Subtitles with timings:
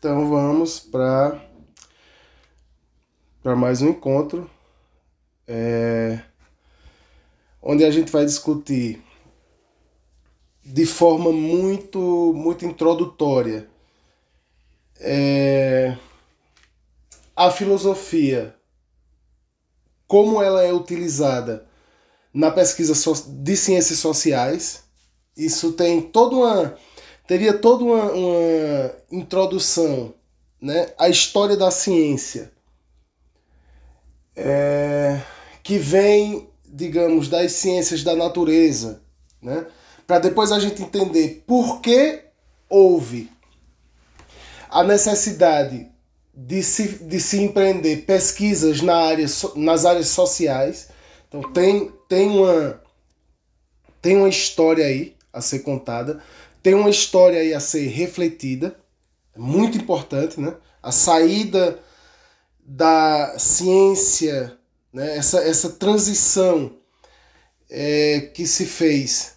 [0.00, 1.38] Então vamos para
[3.42, 4.50] para mais um encontro
[5.46, 6.22] é,
[7.60, 9.04] onde a gente vai discutir
[10.64, 13.68] de forma muito muito introdutória
[14.98, 15.98] é,
[17.36, 18.56] a filosofia
[20.06, 21.68] como ela é utilizada
[22.32, 22.94] na pesquisa
[23.28, 24.82] de ciências sociais.
[25.36, 26.78] Isso tem toda uma
[27.30, 30.12] teria toda uma, uma introdução
[30.60, 32.50] né, à história da ciência
[34.34, 35.20] é,
[35.62, 39.00] que vem, digamos, das ciências da natureza,
[39.40, 39.64] né,
[40.08, 42.20] para depois a gente entender por que
[42.68, 43.30] houve
[44.68, 45.88] a necessidade
[46.34, 50.88] de se, de se empreender pesquisas na área, nas áreas sociais.
[51.28, 52.82] Então tem, tem, uma,
[54.02, 56.20] tem uma história aí a ser contada
[56.62, 58.76] tem uma história aí a ser refletida,
[59.36, 60.54] muito importante, né?
[60.82, 61.78] A saída
[62.58, 64.56] da ciência,
[64.92, 65.16] né?
[65.16, 66.76] essa, essa transição
[67.68, 69.34] é, que se fez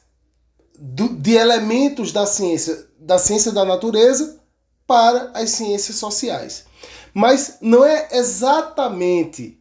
[0.78, 4.40] do, de elementos da ciência, da ciência da natureza
[4.86, 6.66] para as ciências sociais.
[7.14, 9.60] Mas não é exatamente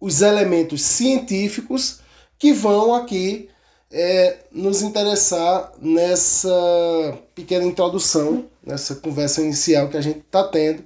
[0.00, 2.00] os elementos científicos
[2.38, 3.48] que vão aqui
[3.96, 10.82] é nos interessar nessa pequena introdução, nessa conversa inicial que a gente está tendo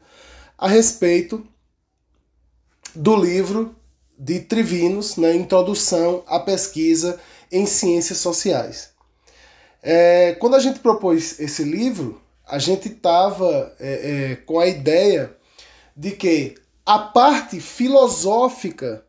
[0.58, 1.42] a respeito
[2.94, 3.74] do livro
[4.18, 7.18] de Trivinos, na né, Introdução à Pesquisa
[7.50, 8.90] em Ciências Sociais.
[9.82, 15.34] É, quando a gente propôs esse livro, a gente estava é, é, com a ideia
[15.96, 19.02] de que a parte filosófica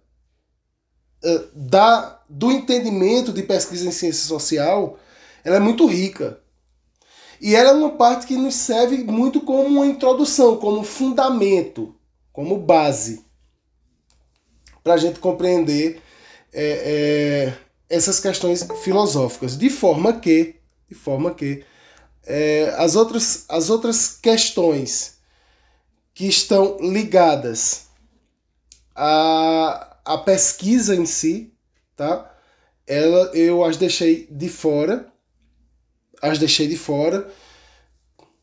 [1.21, 4.99] é, da do entendimento de pesquisa em ciência social,
[5.43, 6.39] ela é muito rica.
[7.41, 11.95] E ela é uma parte que nos serve muito como uma introdução, como fundamento,
[12.31, 13.25] como base,
[14.83, 16.01] para a gente compreender
[16.53, 17.57] é, é,
[17.89, 19.57] essas questões filosóficas.
[19.57, 20.55] De forma que,
[20.87, 21.63] de forma que
[22.25, 25.17] é, as, outras, as outras questões
[26.13, 27.87] que estão ligadas
[28.93, 31.53] à, à pesquisa em si,
[31.99, 32.33] tá?
[32.87, 35.11] Ela, eu as deixei de fora,
[36.21, 37.29] as deixei de fora.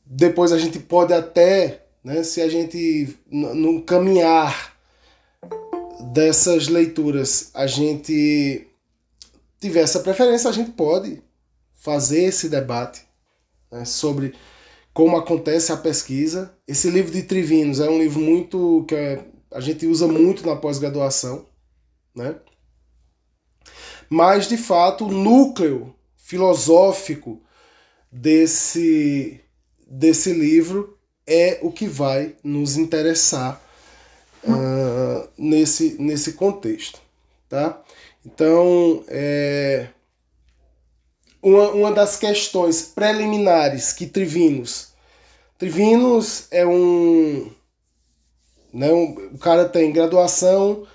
[0.04, 4.76] Depois a gente pode até, né, se a gente no caminhar
[6.12, 8.68] dessas leituras a gente
[9.58, 11.22] tiver essa preferência, a gente pode
[11.74, 13.00] fazer esse debate
[13.72, 14.34] né, sobre
[14.92, 16.54] como acontece a pesquisa.
[16.68, 20.56] Esse livro de Trivinos é um livro muito que é, a gente usa muito na
[20.56, 21.46] pós-graduação,
[22.14, 22.36] né?
[24.08, 27.40] Mas de fato o núcleo filosófico
[28.10, 29.40] desse,
[29.86, 33.60] desse livro é o que vai nos interessar
[34.44, 37.00] uh, nesse, nesse contexto.
[37.48, 37.82] Tá?
[38.24, 39.88] Então, é,
[41.42, 44.88] uma, uma das questões preliminares que Trivinos.
[45.58, 47.50] Trivinos é um.
[48.72, 50.86] Né, um o cara tem graduação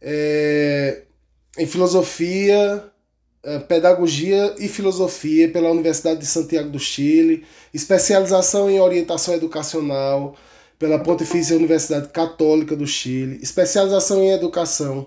[0.00, 1.02] é,
[1.58, 2.84] em filosofia,
[3.44, 10.36] eh, pedagogia e filosofia pela Universidade de Santiago do Chile, especialização em orientação educacional
[10.78, 15.06] pela Pontifícia Universidade Católica do Chile, especialização em educação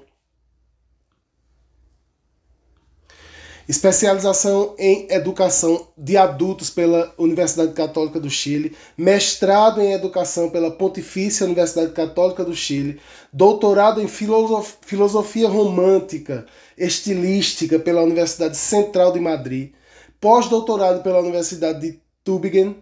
[3.67, 11.45] especialização em educação de adultos pela Universidade Católica do Chile, mestrado em educação pela Pontifícia
[11.45, 12.99] Universidade Católica do Chile,
[13.33, 16.45] doutorado em filosofia romântica
[16.77, 19.71] estilística pela Universidade Central de Madrid,
[20.19, 22.75] pós-doutorado pela Universidade de Tübingen,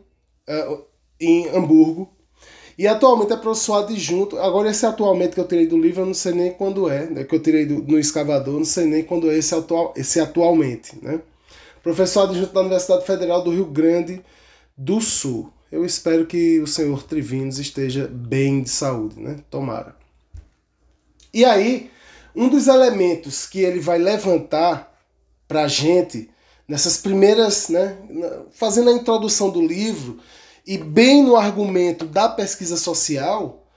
[0.48, 0.78] eh,
[1.20, 2.12] em Hamburgo,
[2.78, 4.38] e atualmente é professor adjunto.
[4.39, 7.23] Agora, esse atualmente que eu tirei do livro, eu não sei nem quando é, né?
[7.23, 10.97] Que eu tirei do, no escavador, não sei nem quando é esse, atual, esse atualmente,
[11.01, 11.19] né?
[11.84, 14.22] Professor adjunto da Universidade Federal do Rio Grande
[14.75, 15.51] do Sul.
[15.72, 19.37] Eu espero que o senhor Trivinos esteja bem de saúde, né?
[19.49, 19.96] Tomara.
[21.34, 21.90] E aí,
[22.35, 24.93] um dos elementos que ele vai levantar
[25.47, 26.29] para a gente
[26.67, 27.97] nessas primeiras, né,
[28.52, 30.19] fazendo a introdução do livro,
[30.66, 33.68] e bem no argumento da pesquisa social,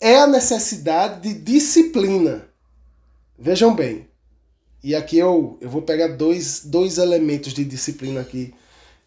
[0.00, 2.48] é a necessidade de disciplina.
[3.36, 4.08] Vejam bem.
[4.82, 8.54] E aqui eu, eu vou pegar dois, dois elementos de disciplina aqui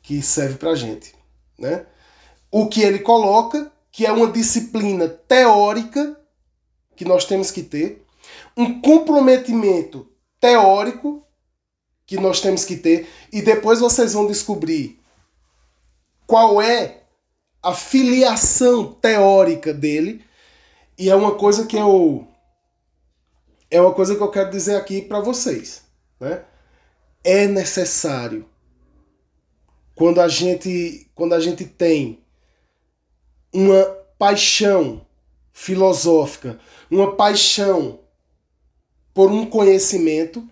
[0.02, 1.16] que serve para gente.
[1.58, 1.86] Né?
[2.52, 6.18] O que ele coloca, que é uma disciplina teórica
[6.96, 8.06] que nós temos que ter,
[8.56, 10.08] um comprometimento
[10.40, 11.26] teórico
[12.06, 15.00] que nós temos que ter, e depois vocês vão descobrir
[16.28, 17.01] qual é
[17.62, 20.24] a filiação teórica dele,
[20.98, 22.28] e é uma coisa que eu
[23.70, 25.84] é uma coisa que eu quero dizer aqui para vocês,
[26.20, 26.44] né?
[27.24, 28.46] É necessário
[29.96, 32.20] quando a gente quando a gente tem
[33.54, 33.84] uma
[34.18, 35.06] paixão
[35.52, 36.60] filosófica,
[36.90, 38.00] uma paixão
[39.14, 40.48] por um conhecimento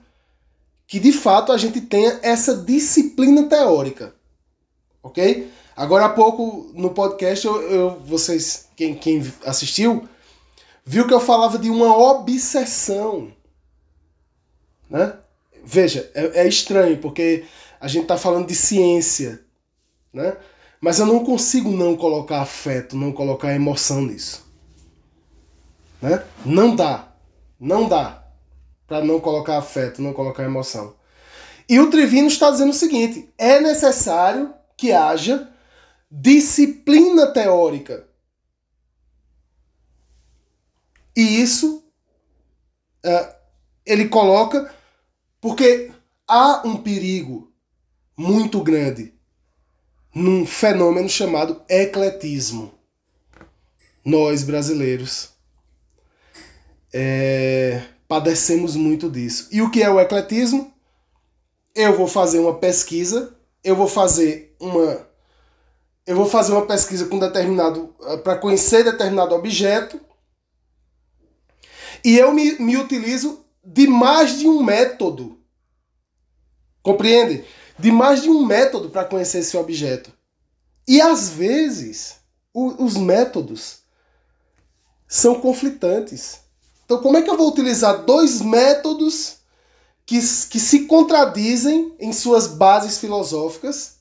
[0.86, 4.16] que de fato a gente tenha essa disciplina teórica.
[5.04, 5.50] Ok?
[5.80, 10.10] Agora há pouco no podcast, eu, eu, vocês, quem, quem assistiu,
[10.84, 13.32] viu que eu falava de uma obsessão.
[14.90, 15.14] Né?
[15.64, 17.46] Veja, é, é estranho, porque
[17.80, 19.40] a gente está falando de ciência.
[20.12, 20.36] Né?
[20.82, 24.46] Mas eu não consigo não colocar afeto, não colocar emoção nisso.
[26.02, 26.22] Né?
[26.46, 27.08] Não dá.
[27.58, 28.22] Não dá
[28.86, 30.94] para não colocar afeto, não colocar emoção.
[31.70, 35.50] E o Trivino está dizendo o seguinte: é necessário que haja
[36.10, 38.08] disciplina teórica.
[41.16, 41.84] E isso
[43.06, 43.36] uh,
[43.86, 44.74] ele coloca
[45.42, 45.92] porque
[46.28, 47.52] há um perigo
[48.18, 49.14] muito grande
[50.14, 52.74] num fenômeno chamado ecletismo.
[54.04, 55.30] Nós brasileiros
[56.94, 59.48] é, padecemos muito disso.
[59.52, 60.74] E o que é o ecletismo?
[61.76, 65.09] Eu vou fazer uma pesquisa, eu vou fazer uma
[66.10, 70.02] eu vou fazer uma pesquisa com determinado eh, para conhecer determinado objeto
[72.04, 75.40] e eu me, me utilizo de mais de um método.
[76.82, 77.46] Compreende?
[77.78, 80.12] De mais de um método para conhecer esse objeto.
[80.88, 82.16] E às vezes
[82.52, 83.82] o, os métodos
[85.08, 86.40] são conflitantes.
[86.86, 89.42] Então, como é que eu vou utilizar dois métodos
[90.08, 93.99] que, que se contradizem em suas bases filosóficas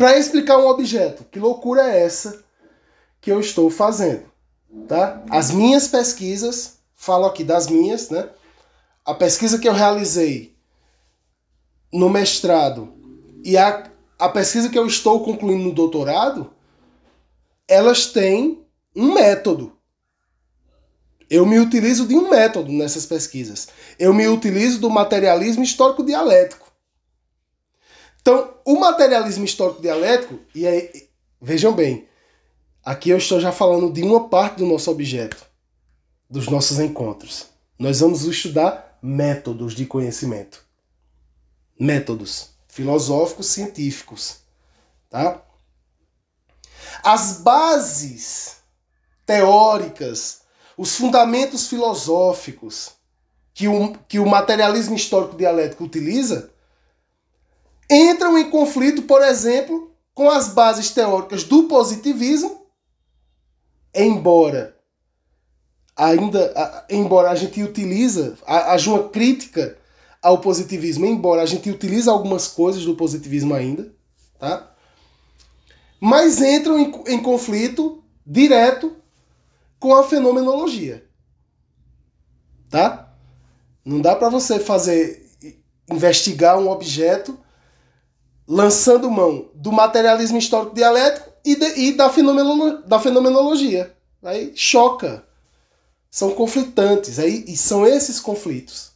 [0.00, 1.26] para explicar um objeto?
[1.30, 2.42] Que loucura é essa
[3.20, 4.24] que eu estou fazendo?
[4.88, 5.22] Tá?
[5.28, 8.30] As minhas pesquisas, falo aqui das minhas, né?
[9.04, 10.56] A pesquisa que eu realizei
[11.92, 12.94] no mestrado
[13.44, 16.50] e a, a pesquisa que eu estou concluindo no doutorado,
[17.68, 18.64] elas têm
[18.96, 19.76] um método.
[21.28, 23.68] Eu me utilizo de um método nessas pesquisas.
[23.98, 26.69] Eu me utilizo do materialismo histórico dialético.
[28.20, 31.08] Então, o materialismo histórico dialético, e aí,
[31.40, 32.06] vejam bem,
[32.84, 35.44] aqui eu estou já falando de uma parte do nosso objeto,
[36.28, 37.46] dos nossos encontros.
[37.78, 40.64] Nós vamos estudar métodos de conhecimento.
[41.78, 44.40] Métodos filosóficos, científicos,
[45.08, 45.42] tá?
[47.02, 48.56] As bases
[49.24, 50.40] teóricas
[50.80, 52.92] os fundamentos filosóficos
[53.52, 56.50] que o, que o materialismo histórico dialético utiliza
[57.90, 62.66] entram em conflito, por exemplo, com as bases teóricas do positivismo,
[63.94, 64.76] embora
[65.96, 69.76] ainda embora a gente utiliza haja uma crítica
[70.22, 73.92] ao positivismo, embora a gente utilize algumas coisas do positivismo ainda,
[74.38, 74.70] tá?
[76.00, 78.96] Mas entram em, em conflito direto
[79.78, 81.04] com a fenomenologia.
[82.70, 83.12] Tá?
[83.84, 85.28] Não dá para você fazer
[85.90, 87.38] investigar um objeto
[88.50, 93.94] lançando mão do materialismo histórico dialético e, de, e da, fenomenolo, da fenomenologia.
[94.20, 95.24] Aí choca.
[96.10, 97.20] São conflitantes.
[97.20, 98.90] Aí, e são esses conflitos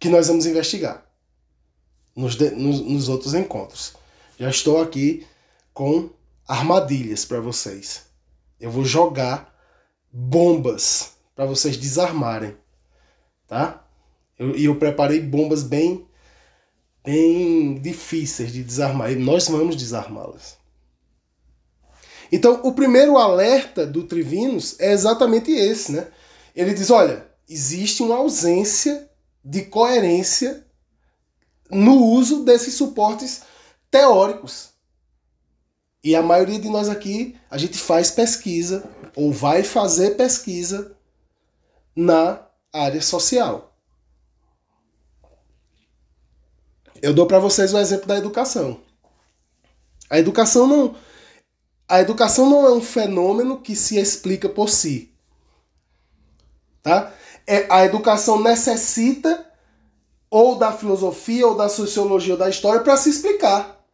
[0.00, 1.04] que nós vamos investigar
[2.16, 3.92] nos, de, nos, nos outros encontros.
[4.38, 5.26] Já estou aqui
[5.74, 6.08] com
[6.48, 8.06] armadilhas para vocês.
[8.58, 9.54] Eu vou jogar
[10.10, 12.56] bombas para vocês desarmarem,
[13.46, 13.84] tá?
[14.38, 16.05] Eu, e eu preparei bombas bem,
[17.06, 19.12] bem difíceis de desarmar.
[19.12, 20.56] E nós vamos desarmá-las.
[22.32, 26.08] Então, o primeiro alerta do Trivinos é exatamente esse, né?
[26.54, 29.08] Ele diz: olha, existe uma ausência
[29.44, 30.66] de coerência
[31.70, 33.42] no uso desses suportes
[33.88, 34.70] teóricos.
[36.02, 38.84] E a maioria de nós aqui, a gente faz pesquisa
[39.14, 40.96] ou vai fazer pesquisa
[41.94, 43.75] na área social.
[47.02, 48.80] Eu dou para vocês o exemplo da educação.
[50.08, 50.96] A educação não
[51.88, 55.12] a educação não é um fenômeno que se explica por si.
[56.82, 57.12] Tá?
[57.46, 59.46] É, a educação necessita
[60.28, 63.86] ou da filosofia, ou da sociologia, ou da história para se explicar.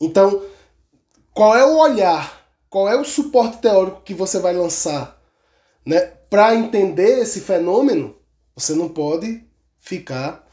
[0.00, 0.42] Então,
[1.32, 5.20] qual é o olhar, qual é o suporte teórico que você vai lançar,
[5.86, 6.00] né?
[6.28, 8.16] Para entender esse fenômeno,
[8.56, 9.46] você não pode
[9.78, 10.43] ficar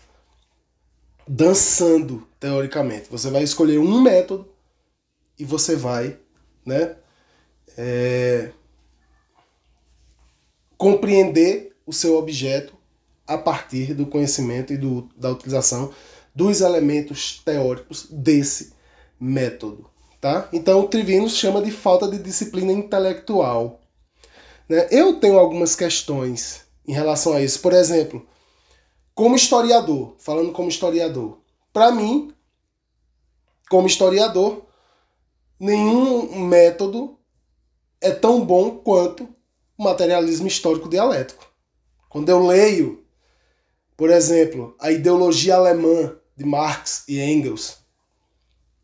[1.27, 3.09] dançando teoricamente.
[3.09, 4.47] Você vai escolher um método
[5.37, 6.17] e você vai,
[6.65, 6.95] né?
[7.77, 8.51] É,
[10.77, 12.75] compreender o seu objeto
[13.27, 15.93] a partir do conhecimento e do, da utilização
[16.33, 18.73] dos elementos teóricos desse
[19.19, 19.89] método.
[20.19, 20.49] Tá?
[20.53, 23.81] Então o Trivino chama de falta de disciplina intelectual.
[24.69, 24.87] Né?
[24.91, 27.59] Eu tenho algumas questões em relação a isso.
[27.59, 28.25] Por exemplo,
[29.21, 31.37] como historiador, falando como historiador,
[31.71, 32.33] para mim,
[33.69, 34.65] como historiador,
[35.59, 37.19] nenhum método
[38.01, 39.29] é tão bom quanto
[39.77, 41.45] o materialismo histórico dialético.
[42.09, 43.05] Quando eu leio,
[43.95, 47.77] por exemplo, a ideologia alemã de Marx e Engels,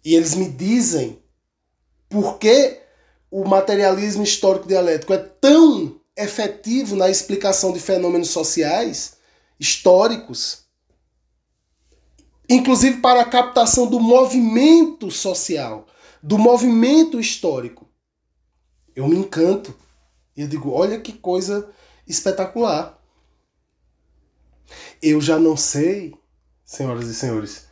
[0.06, 1.20] e eles me dizem
[2.08, 2.80] por que
[3.32, 9.17] o materialismo histórico dialético é tão efetivo na explicação de fenômenos sociais,
[9.60, 10.66] históricos,
[12.50, 15.88] inclusive para a captação do movimento social,
[16.22, 17.88] do movimento histórico.
[18.96, 19.76] Eu me encanto.
[20.36, 21.70] E eu digo, olha que coisa
[22.08, 23.02] espetacular.
[25.02, 26.14] Eu já não sei,
[26.66, 27.68] senhoras e senhores,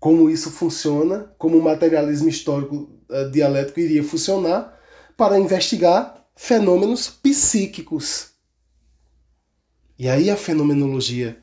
[0.00, 4.76] como isso funciona, como o materialismo histórico uh, dialético iria funcionar
[5.16, 8.31] para investigar fenômenos psíquicos.
[10.02, 11.40] E aí a fenomenologia,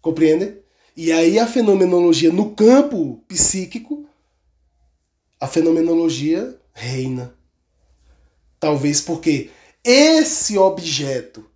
[0.00, 0.60] compreende?
[0.96, 4.04] E aí a fenomenologia no campo psíquico,
[5.38, 7.32] a fenomenologia reina.
[8.58, 9.52] Talvez porque
[9.84, 11.48] esse objeto,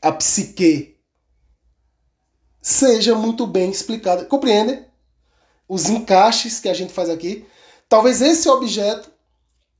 [0.00, 0.96] a psique,
[2.60, 4.26] seja muito bem explicado.
[4.26, 4.86] Compreende?
[5.68, 7.44] Os encaixes que a gente faz aqui.
[7.88, 9.10] Talvez esse objeto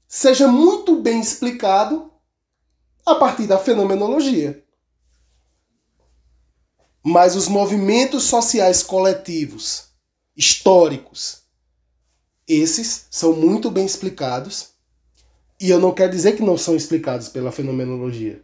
[0.08, 2.12] seja muito bem explicado
[3.06, 4.64] a partir da fenomenologia.
[7.02, 9.84] Mas os movimentos sociais coletivos,
[10.36, 11.42] históricos,
[12.46, 14.68] esses são muito bem explicados
[15.60, 18.42] e eu não quero dizer que não são explicados pela fenomenologia.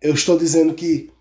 [0.00, 1.12] Eu estou dizendo que,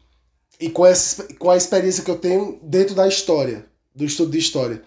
[0.60, 4.40] e com, essa, com a experiência que eu tenho dentro da história, do estudo de
[4.40, 4.82] história,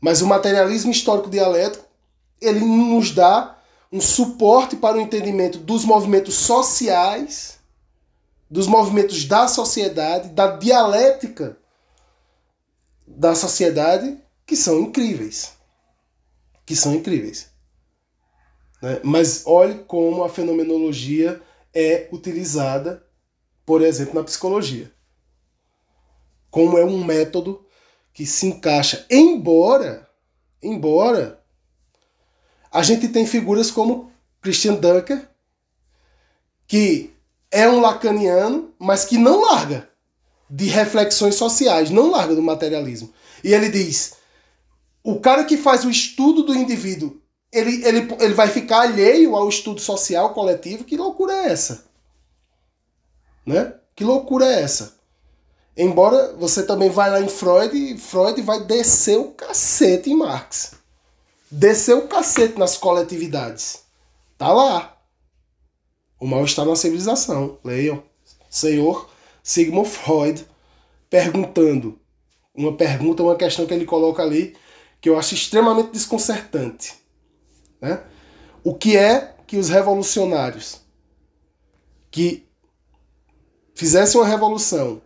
[0.00, 1.84] mas o materialismo histórico dialético,
[2.40, 3.56] ele nos dá
[3.90, 7.55] um suporte para o entendimento dos movimentos sociais,
[8.50, 11.58] dos movimentos da sociedade, da dialética
[13.06, 15.52] da sociedade, que são incríveis.
[16.64, 17.50] Que são incríveis.
[18.82, 19.00] Né?
[19.02, 21.40] Mas olhe como a fenomenologia
[21.74, 23.06] é utilizada,
[23.64, 24.92] por exemplo, na psicologia.
[26.50, 27.64] Como é um método
[28.12, 30.08] que se encaixa, embora,
[30.62, 31.44] embora
[32.70, 34.10] a gente tem figuras como
[34.40, 35.28] Christian Dunker,
[36.66, 37.15] que
[37.50, 39.88] é um lacaniano, mas que não larga
[40.48, 43.12] de reflexões sociais, não larga do materialismo.
[43.42, 44.14] E ele diz:
[45.02, 47.20] o cara que faz o estudo do indivíduo
[47.52, 50.84] ele, ele, ele vai ficar alheio ao estudo social coletivo.
[50.84, 51.86] Que loucura é essa?
[53.44, 53.74] Né?
[53.94, 54.96] Que loucura é essa?
[55.76, 60.74] Embora você também vai lá em Freud Freud vai descer o cacete em Marx.
[61.50, 63.80] Descer o cacete nas coletividades.
[64.36, 64.95] Tá lá.
[66.18, 67.58] O mal está na civilização.
[67.64, 68.02] Leiam.
[68.48, 69.10] Senhor
[69.42, 70.46] Sigmund Freud
[71.10, 71.98] perguntando
[72.54, 74.56] uma pergunta, uma questão que ele coloca ali
[75.00, 76.94] que eu acho extremamente desconcertante.
[77.80, 78.02] Né?
[78.64, 80.80] O que é que os revolucionários
[82.10, 82.46] que
[83.74, 85.02] fizessem uma revolução,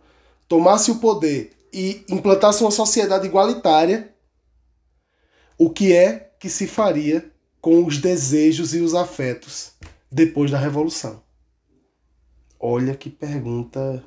[0.47, 4.15] tomassem o poder e implantassem uma sociedade igualitária,
[5.57, 9.73] o que é que se faria com os desejos e os afetos
[10.11, 11.23] depois da revolução?
[12.59, 14.03] Olha que pergunta,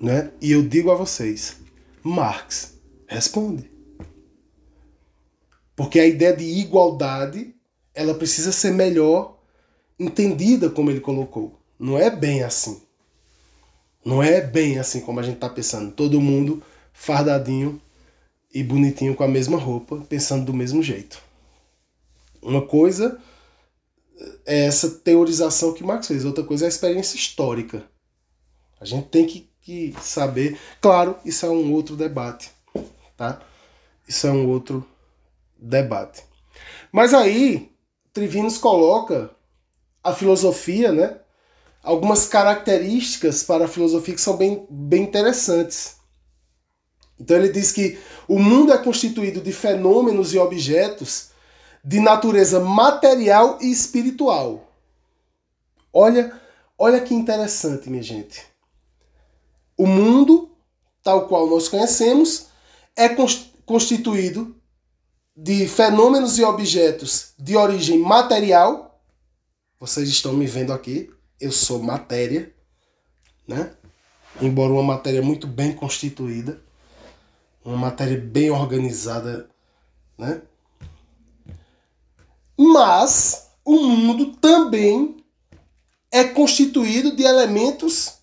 [0.00, 0.30] né?
[0.40, 1.58] E eu digo a vocês,
[2.02, 3.70] Marx responde.
[5.74, 7.54] Porque a ideia de igualdade,
[7.94, 9.38] ela precisa ser melhor
[9.98, 11.58] entendida como ele colocou.
[11.78, 12.82] Não é bem assim.
[14.04, 15.92] Não é bem assim como a gente está pensando.
[15.92, 17.80] Todo mundo fardadinho
[18.52, 21.22] e bonitinho com a mesma roupa, pensando do mesmo jeito.
[22.42, 23.20] Uma coisa
[24.46, 27.84] é essa teorização que Marx fez, outra coisa é a experiência histórica.
[28.80, 30.58] A gente tem que, que saber.
[30.80, 32.50] Claro, isso é um outro debate,
[33.16, 33.40] tá?
[34.08, 34.86] Isso é um outro
[35.58, 36.22] debate.
[36.90, 37.70] Mas aí,
[38.12, 39.30] Trivinos coloca
[40.02, 41.18] a filosofia, né?
[41.82, 45.96] Algumas características para a filosofia que são bem, bem interessantes.
[47.18, 51.29] Então ele diz que o mundo é constituído de fenômenos e objetos
[51.84, 54.70] de natureza material e espiritual.
[55.92, 56.38] Olha,
[56.78, 58.46] olha que interessante, minha gente.
[59.76, 60.50] O mundo,
[61.02, 62.46] tal qual nós conhecemos,
[62.96, 63.08] é
[63.64, 64.54] constituído
[65.34, 69.02] de fenômenos e objetos de origem material.
[69.78, 71.10] Vocês estão me vendo aqui,
[71.40, 72.54] eu sou matéria,
[73.48, 73.72] né?
[74.40, 76.60] Embora uma matéria muito bem constituída,
[77.64, 79.48] uma matéria bem organizada,
[80.18, 80.42] né?
[82.62, 85.24] Mas o mundo também
[86.12, 88.18] é constituído de elementos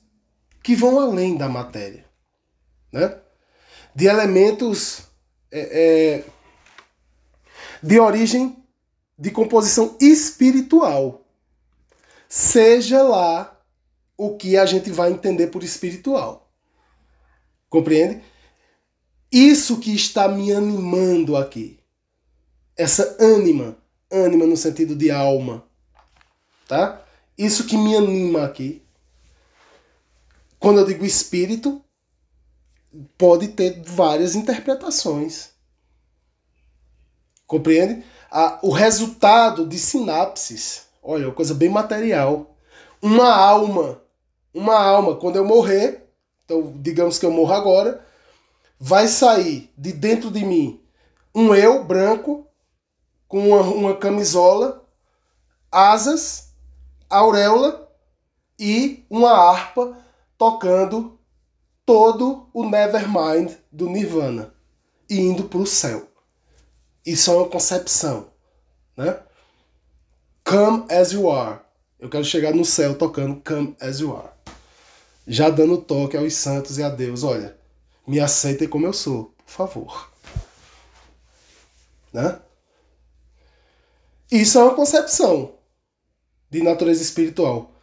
[0.62, 2.06] que vão além da matéria,
[2.91, 3.20] né?
[3.96, 5.08] De elementos
[5.51, 6.24] é, é,
[7.82, 8.56] de origem
[9.17, 11.25] de composição espiritual.
[12.29, 13.60] Seja lá
[14.15, 16.48] o que a gente vai entender por espiritual.
[17.72, 18.22] Compreende?
[19.32, 21.79] Isso que está me animando aqui.
[22.77, 23.75] Essa ânima,
[24.12, 25.64] ânima no sentido de alma,
[26.68, 27.02] tá?
[27.38, 28.82] Isso que me anima aqui.
[30.60, 31.82] Quando eu digo espírito,
[33.18, 35.50] pode ter várias interpretações.
[37.46, 38.04] Compreende?
[38.32, 42.58] Ah, o resultado de sinapses, olha, uma coisa bem material.
[43.02, 44.02] Uma alma,
[44.54, 46.10] uma alma, quando eu morrer,
[46.44, 48.06] então digamos que eu morro agora,
[48.80, 50.82] vai sair de dentro de mim
[51.34, 52.47] um eu branco
[53.28, 54.86] com uma, uma camisola,
[55.72, 56.54] asas,
[57.10, 57.90] auréola
[58.60, 59.98] e uma harpa
[60.38, 61.20] tocando
[61.86, 64.54] todo o Nevermind do Nirvana
[65.10, 66.08] e indo para o céu.
[67.06, 68.28] Isso é uma concepção,
[68.96, 69.20] né?
[70.44, 71.62] Come as you are.
[72.00, 74.30] Eu quero chegar no céu tocando Come as you are.
[75.26, 77.58] Já dando toque aos santos e a Deus, olha,
[78.06, 80.12] me aceitem como eu sou, por favor.
[82.14, 82.40] Né?
[84.32, 85.56] Isso é uma concepção
[86.50, 87.74] de natureza espiritual.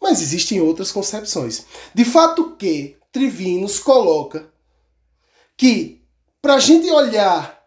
[0.00, 1.64] Mas existem outras concepções.
[1.94, 4.50] De fato que Trivinos coloca
[5.56, 6.02] que
[6.40, 7.62] para a gente olhar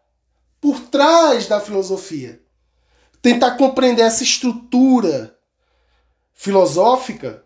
[0.66, 2.42] por trás da filosofia.
[3.22, 5.38] Tentar compreender essa estrutura
[6.34, 7.46] filosófica,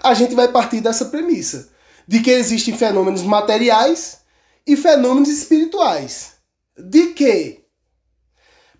[0.00, 1.70] a gente vai partir dessa premissa
[2.06, 4.20] de que existem fenômenos materiais
[4.64, 6.34] e fenômenos espirituais.
[6.78, 7.61] De que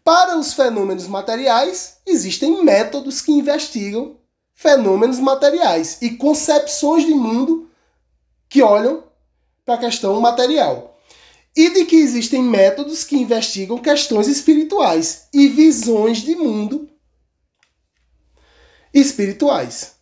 [0.04, 4.16] para os fenômenos materiais existem métodos que investigam
[4.54, 7.70] fenômenos materiais e concepções de mundo
[8.48, 9.04] que olham
[9.64, 10.98] para a questão material
[11.56, 16.88] e de que existem métodos que investigam questões espirituais e visões de mundo
[18.92, 19.96] espirituais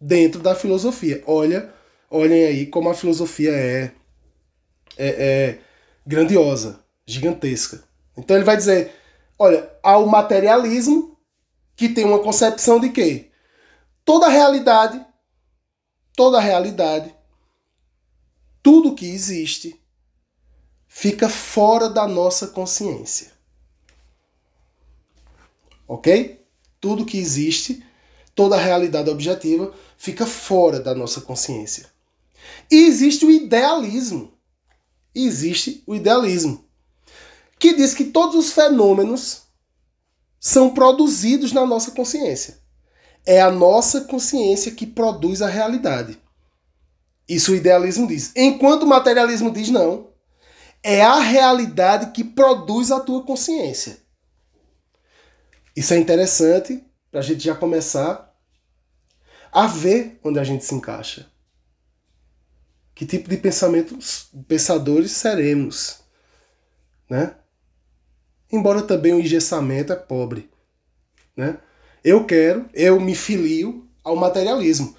[0.00, 1.22] dentro da filosofia.
[1.26, 1.72] Olha,
[2.10, 3.92] olhem aí como a filosofia é,
[4.96, 5.58] é, é
[6.06, 7.82] grandiosa, gigantesca.
[8.16, 8.92] Então ele vai dizer,
[9.42, 11.18] olha, há o materialismo
[11.74, 13.32] que tem uma concepção de que
[14.04, 15.04] toda realidade,
[16.14, 17.12] toda realidade,
[18.62, 19.82] tudo que existe
[20.86, 23.32] fica fora da nossa consciência.
[25.88, 26.46] Ok?
[26.80, 27.84] Tudo que existe,
[28.36, 31.90] toda realidade objetiva, fica fora da nossa consciência.
[32.70, 34.32] E existe o idealismo.
[35.12, 36.61] existe o idealismo,
[37.62, 39.42] que diz que todos os fenômenos
[40.40, 42.58] são produzidos na nossa consciência.
[43.24, 46.20] É a nossa consciência que produz a realidade.
[47.28, 48.32] Isso o idealismo diz.
[48.34, 50.10] Enquanto o materialismo diz não
[50.82, 53.98] é a realidade que produz a tua consciência.
[55.76, 58.36] Isso é interessante para a gente já começar
[59.52, 61.30] a ver onde a gente se encaixa.
[62.92, 66.00] Que tipo de pensamentos, pensadores seremos,
[67.08, 67.36] né?
[68.52, 70.50] Embora também o engessamento é pobre,
[71.36, 71.58] né?
[72.04, 74.94] Eu quero, eu me filio ao materialismo,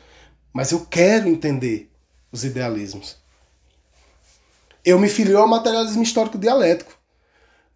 [0.51, 1.91] mas eu quero entender
[2.31, 3.17] os idealismos.
[4.83, 6.97] Eu me filio ao materialismo histórico dialético.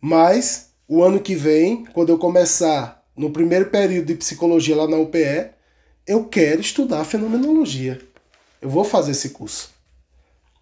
[0.02, 4.98] Mas o ano que vem, quando eu começar no primeiro período de psicologia lá na
[4.98, 5.52] UPE,
[6.06, 8.02] eu quero estudar fenomenologia.
[8.62, 9.72] Eu vou fazer esse curso.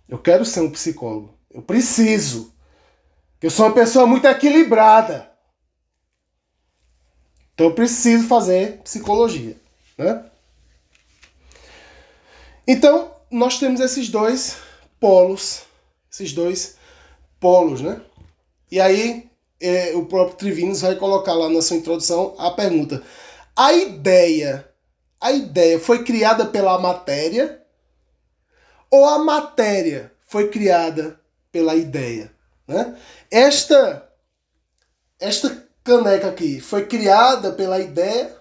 [0.08, 1.38] Eu quero ser um psicólogo.
[1.52, 2.54] Eu preciso.
[3.42, 5.32] Eu sou uma pessoa muito equilibrada.
[7.54, 9.56] Então eu preciso fazer psicologia,
[9.98, 10.26] né?
[12.68, 14.58] Então, nós temos esses dois
[15.00, 15.66] polos
[16.16, 16.78] esses dois
[17.40, 18.02] polos, né?
[18.72, 23.04] E aí é, o próprio Trivinos vai colocar lá na sua introdução a pergunta:
[23.56, 24.68] a ideia,
[25.20, 27.62] a ideia foi criada pela matéria
[28.90, 31.20] ou a matéria foi criada
[31.52, 32.32] pela ideia,
[32.68, 32.96] né?
[33.32, 34.10] Esta
[35.20, 38.36] esta caneca aqui foi criada pela ideia.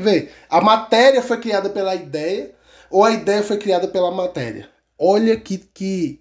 [0.00, 2.54] Vê, a matéria foi criada pela ideia
[2.90, 4.68] ou a ideia foi criada pela matéria?
[4.98, 6.20] Olha que, que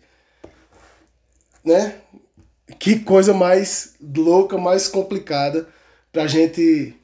[1.63, 2.01] né?
[2.79, 5.67] que coisa mais louca, mais complicada
[6.11, 6.95] para a gente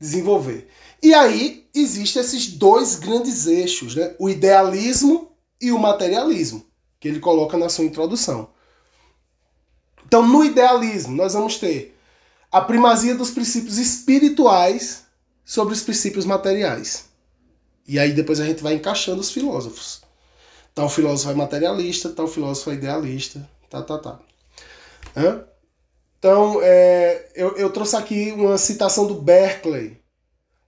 [0.00, 0.68] desenvolver.
[1.02, 4.14] E aí existem esses dois grandes eixos, né?
[4.18, 6.64] o idealismo e o materialismo,
[6.98, 8.50] que ele coloca na sua introdução.
[10.12, 11.96] Então, no idealismo, nós vamos ter
[12.50, 15.04] a primazia dos princípios espirituais
[15.42, 17.06] sobre os princípios materiais.
[17.88, 20.02] E aí depois a gente vai encaixando os filósofos.
[20.74, 24.20] Tal filósofo é materialista, tal filósofo é idealista, tá, tá, tá.
[25.16, 25.46] Hã?
[26.18, 29.98] Então, é, eu, eu trouxe aqui uma citação do Berkeley,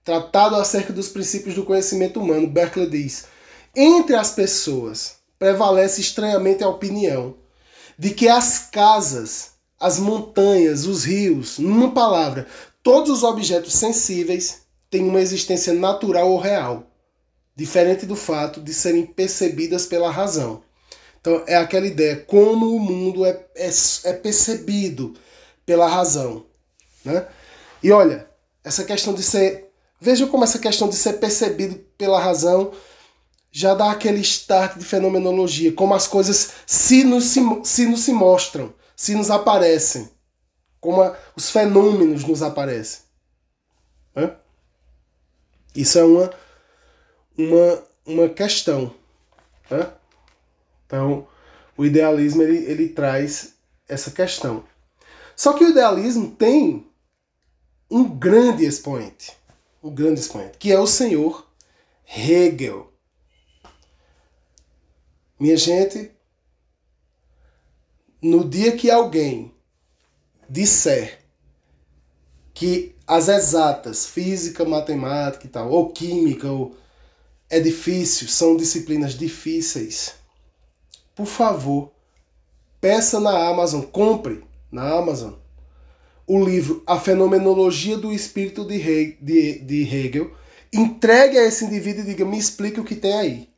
[0.03, 2.47] tratado acerca dos princípios do conhecimento humano.
[2.47, 3.27] Berkeley diz:
[3.75, 7.44] Entre as pessoas prevalece estranhamente a opinião
[7.97, 12.47] de que as casas, as montanhas, os rios, numa palavra,
[12.83, 16.87] todos os objetos sensíveis têm uma existência natural ou real,
[17.55, 20.63] diferente do fato de serem percebidas pela razão.
[21.19, 23.69] Então é aquela ideia, como o mundo é, é,
[24.03, 25.15] é percebido
[25.65, 26.45] pela razão.
[27.03, 27.25] Né?
[27.81, 28.27] E olha,
[28.63, 29.65] essa questão de ser.
[29.99, 32.71] Veja como essa questão de ser percebido pela razão
[33.57, 38.11] já dá aquele start de fenomenologia, como as coisas se nos se, se, nos se
[38.11, 40.09] mostram, se nos aparecem,
[40.81, 42.99] como a, os fenômenos nos aparecem.
[45.73, 46.33] Isso é uma,
[47.37, 48.93] uma, uma questão.
[50.85, 51.25] Então,
[51.77, 53.53] o idealismo ele, ele traz
[53.87, 54.65] essa questão.
[55.33, 56.85] Só que o idealismo tem
[57.89, 59.31] um grande expoente,
[59.81, 61.47] um grande expoente, que é o senhor
[62.05, 62.94] Hegel.
[65.39, 66.11] Minha gente,
[68.21, 69.53] no dia que alguém
[70.49, 71.19] disser
[72.53, 76.75] que as exatas, física, matemática e tal, ou química, ou
[77.49, 80.15] é difícil, são disciplinas difíceis,
[81.13, 81.91] por favor,
[82.79, 85.33] peça na Amazon, compre na Amazon
[86.27, 90.33] o livro A Fenomenologia do Espírito de, Hegel,
[90.73, 93.54] entregue a esse indivíduo e diga, me explique o que tem aí.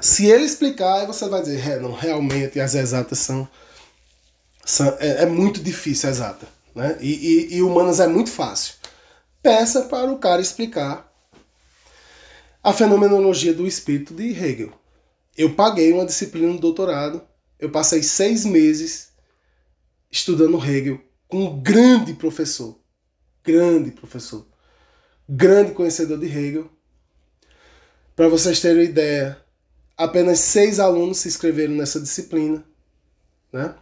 [0.00, 3.48] Se ele explicar, você vai dizer, é, não, realmente as exatas são.
[4.64, 6.48] são é, é, muito difícil a exata.
[6.74, 6.96] Né?
[7.00, 7.12] E,
[7.52, 8.74] e, e humanas é muito fácil.
[9.42, 11.10] Peça para o cara explicar
[12.62, 14.72] a fenomenologia do espírito de Hegel.
[15.36, 17.22] Eu paguei uma disciplina no doutorado,
[17.58, 19.10] eu passei seis meses
[20.10, 22.78] estudando Hegel com um grande professor,
[23.42, 24.46] grande professor,
[25.28, 26.70] grande conhecedor de Hegel.
[28.14, 29.40] Para vocês terem ideia,
[30.00, 32.64] apenas seis alunos se inscreveram nessa disciplina,
[33.52, 33.74] né?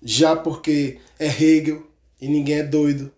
[0.00, 1.84] Já porque é Hegel
[2.20, 3.12] e ninguém é doido,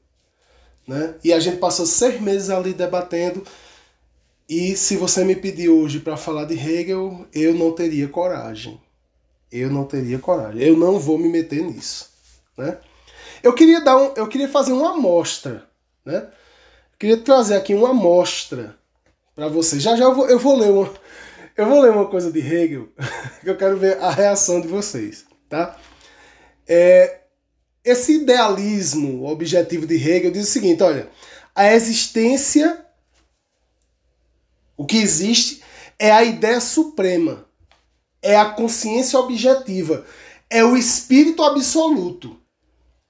[0.86, 1.14] né?
[1.22, 3.44] E a gente passou seis meses ali debatendo.
[4.48, 8.80] E se você me pedir hoje para falar de Hegel, eu não teria coragem.
[9.52, 10.62] Eu não teria coragem.
[10.62, 12.10] Eu não vou me meter nisso,
[12.56, 12.78] né?
[13.42, 15.68] Eu queria dar um, eu queria fazer uma amostra,
[16.04, 16.16] né?
[16.16, 18.74] Eu queria trazer aqui uma amostra
[19.34, 19.82] para vocês.
[19.82, 20.90] Já já eu vou, eu vou ler uma
[21.56, 22.88] eu vou ler uma coisa de Hegel,
[23.42, 25.78] que eu quero ver a reação de vocês, tá?
[26.66, 27.20] É,
[27.84, 31.08] esse idealismo objetivo de Hegel diz o seguinte, olha,
[31.54, 32.84] a existência,
[34.76, 35.62] o que existe
[35.98, 37.46] é a ideia suprema,
[38.20, 40.04] é a consciência objetiva,
[40.48, 42.40] é o espírito absoluto.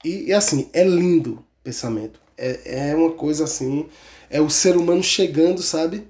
[0.04, 2.20] E, e assim, é lindo o pensamento.
[2.36, 3.88] É, é uma coisa assim,
[4.28, 6.06] é o ser humano chegando, sabe?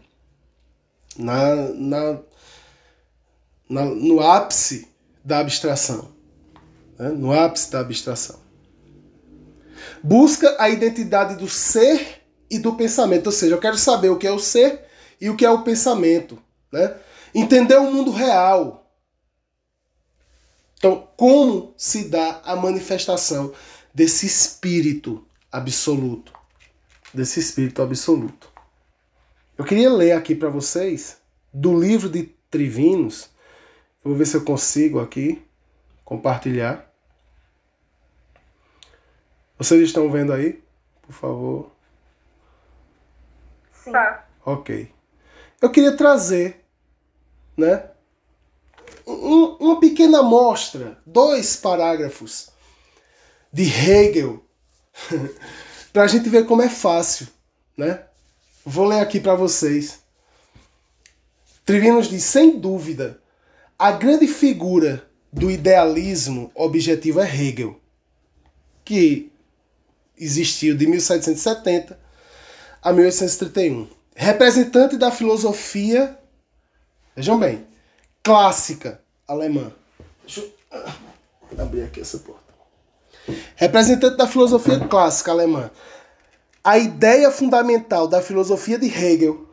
[1.18, 2.20] Na, na,
[3.68, 4.88] na no ápice
[5.24, 6.12] da abstração.
[6.98, 7.08] Né?
[7.10, 8.40] No ápice da abstração.
[10.02, 13.26] Busca a identidade do ser e do pensamento.
[13.26, 14.84] Ou seja, eu quero saber o que é o ser
[15.20, 16.38] e o que é o pensamento.
[16.72, 16.94] Né?
[17.34, 18.84] Entender o mundo real.
[20.76, 23.52] Então, como se dá a manifestação
[23.94, 26.32] desse espírito absoluto?
[27.12, 28.53] Desse espírito absoluto.
[29.56, 31.20] Eu queria ler aqui para vocês
[31.52, 33.30] do livro de Trivinos.
[34.04, 35.46] Eu vou ver se eu consigo aqui
[36.04, 36.92] compartilhar.
[39.56, 40.60] Vocês estão vendo aí?
[41.02, 41.70] Por favor.
[43.72, 43.92] Sim.
[43.92, 44.26] Tá.
[44.44, 44.92] Ok.
[45.62, 46.64] Eu queria trazer,
[47.56, 47.90] né?
[49.06, 52.50] Um, uma pequena amostra, dois parágrafos
[53.52, 54.44] de Hegel,
[55.92, 57.28] para a gente ver como é fácil,
[57.76, 58.04] né?
[58.64, 60.00] Vou ler aqui para vocês.
[61.64, 63.20] Trivinos diz: sem dúvida,
[63.78, 67.78] a grande figura do idealismo objetivo é Hegel,
[68.84, 69.30] que
[70.16, 71.98] existiu de 1770
[72.82, 73.88] a 1831.
[74.14, 76.16] Representante da filosofia,
[77.16, 77.66] vejam bem,
[78.22, 79.72] clássica, alemã.
[80.24, 80.94] Deixa eu ah,
[81.58, 82.44] abrir aqui essa porta.
[83.56, 85.70] Representante da filosofia clássica alemã.
[86.64, 89.46] A ideia fundamental da filosofia de Hegel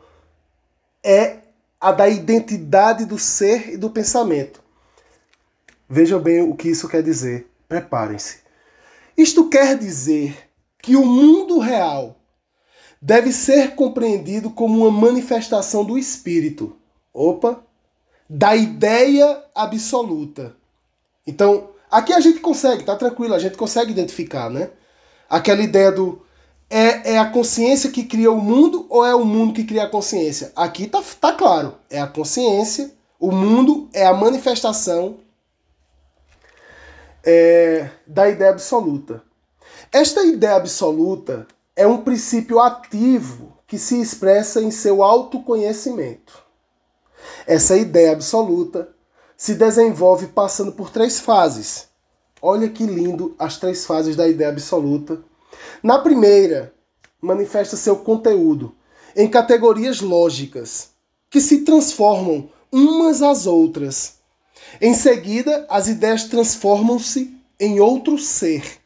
[1.04, 1.40] é
[1.78, 4.62] a da identidade do ser e do pensamento.
[5.86, 7.46] Vejam bem o que isso quer dizer.
[7.68, 8.38] Preparem-se.
[9.14, 10.48] Isto quer dizer
[10.82, 12.16] que o mundo real
[13.00, 16.74] deve ser compreendido como uma manifestação do espírito.
[17.12, 17.62] Opa!
[18.26, 20.56] Da ideia absoluta.
[21.26, 24.70] Então, aqui a gente consegue, tá tranquilo, a gente consegue identificar, né?
[25.28, 26.22] Aquela ideia do
[26.72, 29.90] é, é a consciência que cria o mundo ou é o mundo que cria a
[29.90, 30.50] consciência?
[30.56, 31.74] Aqui tá, tá claro.
[31.90, 35.18] É a consciência, o mundo é a manifestação
[37.22, 39.22] é, da ideia absoluta.
[39.92, 46.42] Esta ideia absoluta é um princípio ativo que se expressa em seu autoconhecimento.
[47.46, 48.88] Essa ideia absoluta
[49.36, 51.88] se desenvolve passando por três fases.
[52.40, 55.20] Olha que lindo as três fases da ideia absoluta.
[55.82, 56.72] Na primeira,
[57.20, 58.74] manifesta seu conteúdo
[59.14, 60.90] em categorias lógicas
[61.30, 64.22] que se transformam umas às outras
[64.80, 68.80] em seguida, as ideias transformam-se em outro ser,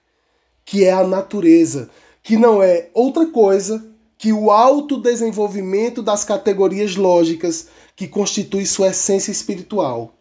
[0.64, 1.90] que é a natureza,
[2.22, 3.86] que não é outra coisa
[4.18, 10.14] que o autodesenvolvimento das categorias lógicas que constitui sua essência espiritual.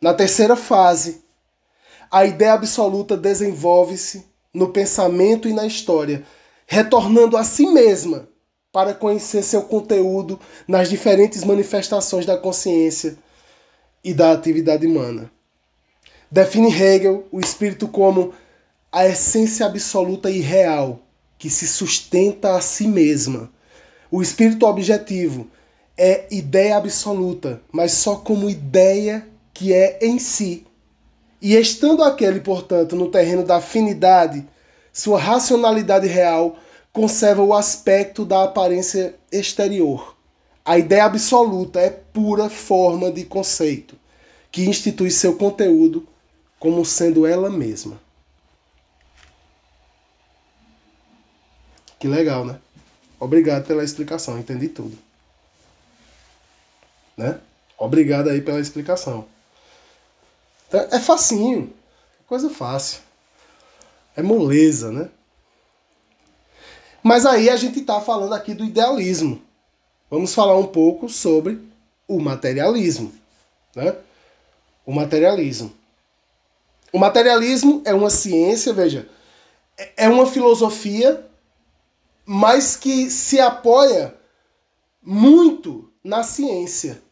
[0.00, 1.22] Na terceira fase,
[2.10, 6.24] a ideia absoluta desenvolve-se no pensamento e na história,
[6.66, 8.28] retornando a si mesma
[8.72, 13.16] para conhecer seu conteúdo nas diferentes manifestações da consciência
[14.02, 15.30] e da atividade humana.
[16.30, 18.32] Define Hegel o espírito como
[18.90, 21.00] a essência absoluta e real
[21.38, 23.50] que se sustenta a si mesma.
[24.10, 25.50] O espírito objetivo
[25.96, 30.66] é ideia absoluta, mas só como ideia que é em si.
[31.42, 34.46] E estando aquele, portanto, no terreno da afinidade,
[34.92, 36.56] sua racionalidade real
[36.92, 40.16] conserva o aspecto da aparência exterior.
[40.64, 43.96] A ideia absoluta é pura forma de conceito,
[44.52, 46.06] que institui seu conteúdo
[46.60, 48.00] como sendo ela mesma.
[51.98, 52.60] Que legal, né?
[53.18, 54.96] Obrigado pela explicação, entendi tudo.
[57.16, 57.40] Né?
[57.76, 59.26] Obrigado aí pela explicação.
[60.72, 61.72] Então, é facinho,
[62.20, 63.00] é coisa fácil.
[64.16, 65.10] É moleza, né?
[67.02, 69.42] Mas aí a gente está falando aqui do idealismo
[70.12, 71.58] vamos falar um pouco sobre
[72.06, 73.10] o materialismo,
[73.74, 73.96] né?
[74.84, 75.72] O materialismo.
[76.92, 79.08] O materialismo é uma ciência, veja,
[79.96, 81.26] é uma filosofia,
[82.26, 84.14] mas que se apoia
[85.02, 87.02] muito na ciência.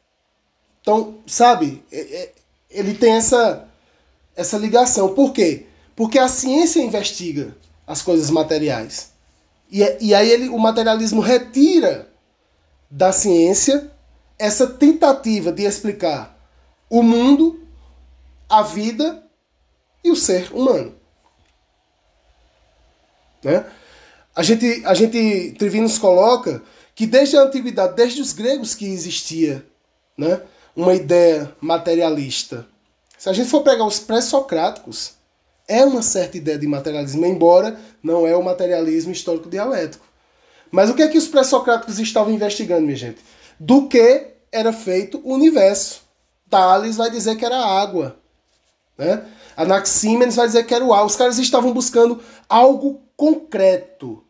[0.82, 2.32] Então, sabe, é, é,
[2.70, 3.68] ele tem essa,
[4.36, 5.14] essa ligação.
[5.14, 5.66] Por quê?
[5.96, 7.56] Porque a ciência investiga
[7.86, 9.10] as coisas materiais.
[9.70, 12.08] E, e aí ele, o materialismo retira
[12.90, 13.90] da ciência
[14.38, 16.36] essa tentativa de explicar
[16.88, 17.60] o mundo,
[18.48, 19.22] a vida
[20.02, 20.94] e o ser humano.
[23.44, 23.64] Né?
[24.34, 26.62] A gente, a gente, Trivinos coloca
[26.94, 29.64] que desde a antiguidade, desde os gregos que existia
[30.16, 30.40] né,
[30.74, 32.66] uma ideia materialista.
[33.18, 35.12] Se a gente for pegar os pré-socráticos,
[35.68, 40.04] é uma certa ideia de materialismo, embora não é o materialismo histórico dialético.
[40.70, 43.20] Mas o que é que os pré-socráticos estavam investigando, minha gente?
[43.58, 46.02] Do que era feito o universo.
[46.48, 48.16] Tales vai dizer que era água.
[48.96, 49.24] Né?
[49.56, 51.04] Anaxímenes vai dizer que era o ar.
[51.04, 54.24] Os caras estavam buscando algo concreto.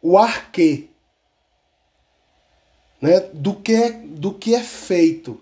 [0.00, 0.88] O arquê.
[3.00, 3.20] Né?
[3.32, 5.40] Do, que é, do que é feito.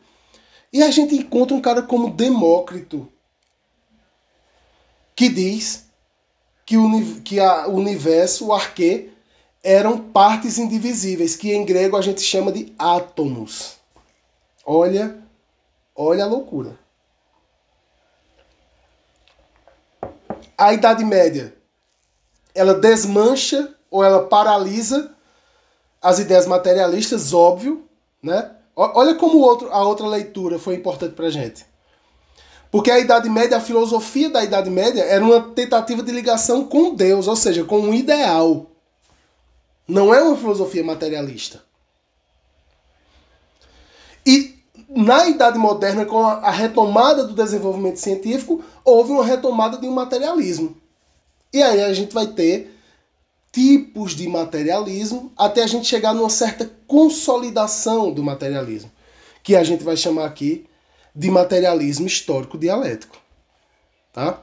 [0.73, 3.09] E a gente encontra um cara como Demócrito,
[5.15, 5.87] que diz
[6.67, 9.11] que o, que a, o universo, o arquê,
[9.63, 13.77] eram partes indivisíveis, que em grego a gente chama de átomos.
[14.65, 15.17] Olha,
[15.95, 16.79] olha a loucura.
[20.57, 21.55] A Idade Média,
[22.55, 25.15] ela desmancha ou ela paralisa
[26.05, 27.89] as ideias materialistas, óbvio,
[28.23, 28.51] né?
[28.77, 31.65] Olha como outro, a outra leitura foi importante para gente.
[32.71, 36.95] Porque a Idade Média, a filosofia da Idade Média era uma tentativa de ligação com
[36.95, 38.67] Deus, ou seja, com um ideal.
[39.89, 41.63] Não é uma filosofia materialista.
[44.27, 49.93] E na Idade Moderna, com a retomada do desenvolvimento científico, houve uma retomada de um
[49.93, 50.77] materialismo.
[51.51, 52.74] E aí a gente vai ter
[53.55, 58.91] tipos de materialismo até a gente chegar numa certa consolidação do materialismo,
[59.45, 60.67] que a gente vai chamar aqui
[61.15, 63.17] de materialismo histórico dialético.
[64.13, 64.43] Tá?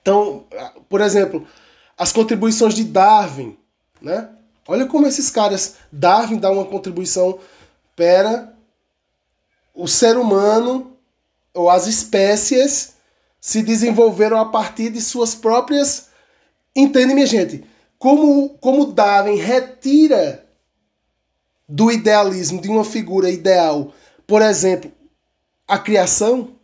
[0.00, 0.44] Então,
[0.88, 1.44] por exemplo,
[1.98, 3.58] as contribuições de Darwin,
[4.00, 4.28] né?
[4.68, 7.40] Olha como esses caras, Darwin dá uma contribuição
[7.96, 8.54] para
[9.74, 10.96] o ser humano
[11.52, 12.94] ou as espécies
[13.40, 16.10] se desenvolveram a partir de suas próprias.
[16.76, 17.71] Entende, minha gente?
[18.02, 20.44] Como, como Darwin retira
[21.68, 23.94] do idealismo de uma figura ideal,
[24.26, 24.90] por exemplo,
[25.68, 26.56] a criação,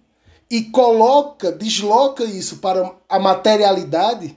[0.51, 4.37] e coloca, desloca isso para a materialidade,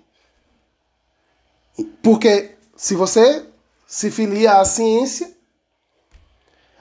[2.04, 3.48] porque se você
[3.88, 5.36] se filia à ciência,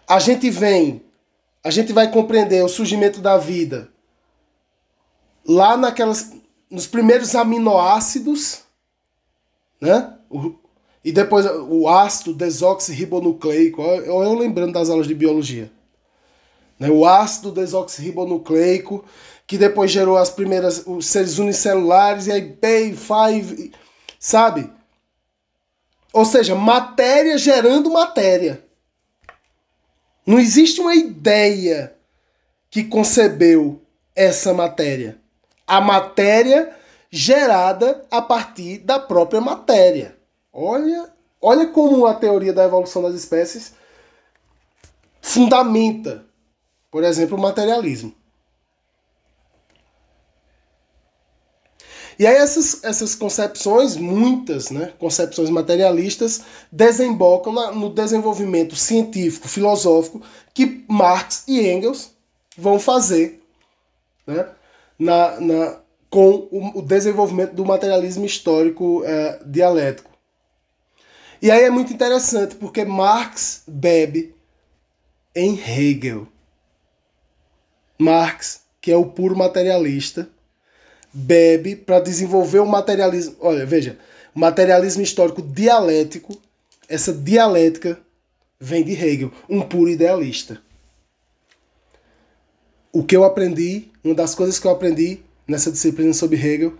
[0.06, 1.02] a gente vem,
[1.64, 3.90] a gente vai compreender o surgimento da vida
[5.48, 6.30] lá naquelas
[6.70, 8.68] nos primeiros aminoácidos,
[9.80, 10.14] né?
[10.28, 10.54] O,
[11.04, 15.70] e depois o ácido desoxirribonucleico, eu, eu lembrando das aulas de biologia.
[16.78, 16.90] Né?
[16.90, 19.04] O ácido desoxirribonucleico,
[19.46, 23.72] que depois gerou as primeiras os seres unicelulares e aí bem, five,
[24.18, 24.70] sabe?
[26.12, 28.64] Ou seja, matéria gerando matéria.
[30.26, 31.94] Não existe uma ideia
[32.70, 33.82] que concebeu
[34.14, 35.18] essa matéria.
[35.66, 36.76] A matéria
[37.10, 40.16] gerada a partir da própria matéria.
[40.52, 43.72] Olha, olha como a teoria da evolução das espécies
[45.20, 46.24] fundamenta,
[46.90, 48.14] por exemplo, o materialismo.
[52.20, 60.20] E aí essas, essas concepções, muitas né, concepções materialistas, desembocam na, no desenvolvimento científico, filosófico
[60.52, 62.10] que Marx e Engels
[62.58, 63.42] vão fazer
[64.26, 64.46] né,
[64.98, 65.79] na, na,
[66.10, 70.10] com o, desenvolvimento do materialismo histórico é, dialético.
[71.40, 74.34] E aí é muito interessante, porque Marx bebe
[75.34, 76.26] em Hegel.
[77.96, 80.28] Marx, que é o puro materialista,
[81.12, 83.36] bebe para desenvolver o materialismo.
[83.40, 83.96] Olha, veja,
[84.34, 86.36] materialismo histórico dialético,
[86.88, 87.98] essa dialética
[88.58, 90.60] vem de Hegel, um puro idealista.
[92.92, 95.20] O que eu aprendi, uma das coisas que eu aprendi
[95.50, 96.74] nessa disciplina sobre Hegel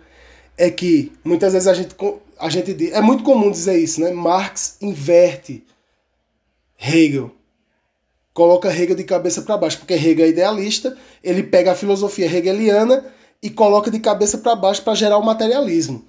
[0.57, 1.95] é que muitas vezes a gente,
[2.39, 4.13] a gente diz, é muito comum dizer isso, né?
[4.13, 5.65] Marx inverte
[6.79, 7.33] Hegel.
[8.33, 13.05] Coloca Hegel de cabeça para baixo, porque Hegel é idealista, ele pega a filosofia hegeliana
[13.43, 16.05] e coloca de cabeça para baixo para gerar o materialismo.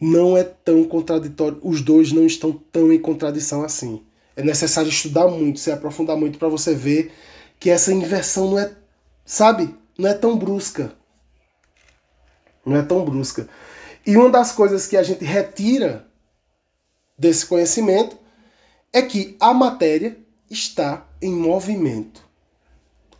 [0.00, 4.02] Não é tão contraditório, os dois não estão tão em contradição assim.
[4.36, 7.12] É necessário estudar muito, se aprofundar muito para você ver
[7.58, 8.72] que essa inversão não é,
[9.24, 10.92] sabe, não é tão brusca.
[12.64, 13.48] Não é tão brusca.
[14.06, 16.06] E uma das coisas que a gente retira
[17.18, 18.16] desse conhecimento
[18.92, 20.16] é que a matéria
[20.50, 22.22] está em movimento.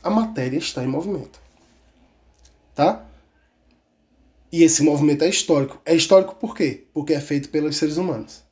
[0.03, 1.41] A matéria está em movimento.
[2.75, 3.05] Tá?
[4.53, 5.81] E esse movimento é histórico.
[5.85, 6.87] É histórico por quê?
[6.93, 8.43] Porque é feito pelos seres humanos.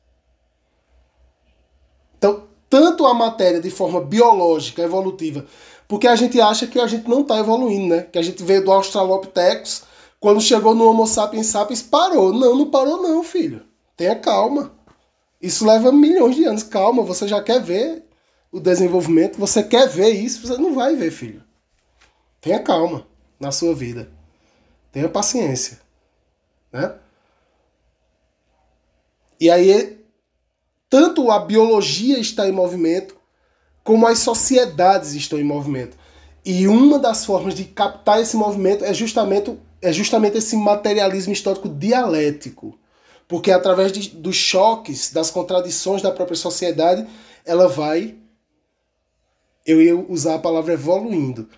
[2.17, 5.45] Então, tanto a matéria de forma biológica, evolutiva,
[5.87, 8.01] porque a gente acha que a gente não está evoluindo, né?
[8.01, 9.83] Que a gente veio do Australopithecus
[10.23, 12.31] quando chegou no Homo sapiens sapiens, parou.
[12.31, 13.65] Não, não parou não, filho.
[13.97, 14.71] Tenha calma.
[15.41, 16.63] Isso leva milhões de anos.
[16.63, 18.05] Calma, você já quer ver
[18.49, 21.43] o desenvolvimento, você quer ver isso, você não vai ver, filho.
[22.39, 23.05] Tenha calma
[23.37, 24.09] na sua vida.
[24.93, 25.81] Tenha paciência.
[26.71, 26.95] Né?
[29.41, 30.05] E aí,
[30.89, 33.17] tanto a biologia está em movimento,
[33.83, 35.97] como as sociedades estão em movimento.
[36.45, 39.51] E uma das formas de captar esse movimento é justamente
[39.83, 42.79] é justamente esse materialismo histórico dialético.
[43.27, 47.07] Porque através de, dos choques, das contradições da própria sociedade,
[47.45, 48.15] ela vai.
[49.65, 51.49] Eu ia usar a palavra evoluindo.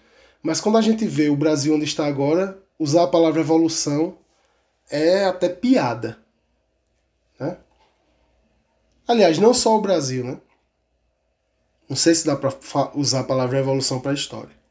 [0.41, 4.17] Mas quando a gente vê o Brasil onde está agora, usar a palavra evolução
[4.89, 6.17] é até piada.
[7.39, 7.57] Né?
[9.07, 10.39] Aliás, não só o Brasil, né?
[11.87, 12.51] Não sei se dá para
[12.95, 14.64] usar a palavra evolução para a história.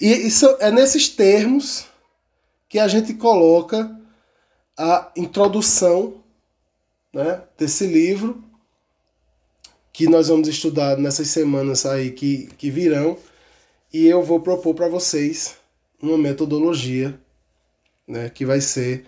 [0.00, 1.86] E isso é nesses termos
[2.68, 3.90] que a gente coloca
[4.78, 6.22] a introdução
[7.12, 8.44] né, desse livro
[9.92, 13.16] que nós vamos estudar nessas semanas aí que, que virão.
[13.92, 15.56] E eu vou propor para vocês
[16.02, 17.18] uma metodologia
[18.06, 19.06] né, que vai ser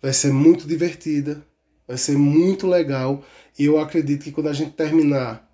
[0.00, 1.44] vai ser muito divertida,
[1.86, 3.22] vai ser muito legal.
[3.58, 5.46] E eu acredito que quando a gente terminar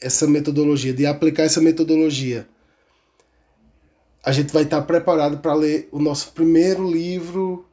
[0.00, 2.46] essa metodologia, de aplicar essa metodologia
[4.24, 7.66] a gente vai estar preparado para ler o nosso primeiro livro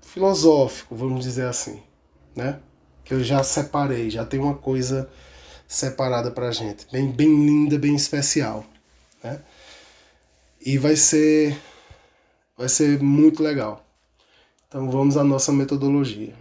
[0.00, 1.80] filosófico, vamos dizer assim,
[2.34, 2.58] né?
[3.04, 5.08] Que eu já separei, já tem uma coisa
[5.68, 8.64] separada para a gente, bem, bem linda, bem especial,
[9.22, 9.40] né?
[10.60, 11.56] E vai ser,
[12.56, 13.86] vai ser muito legal.
[14.66, 16.34] Então vamos à nossa metodologia.